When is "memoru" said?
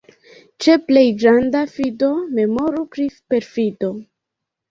2.39-2.81